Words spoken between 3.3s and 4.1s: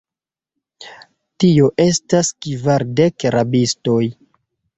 rabistoj.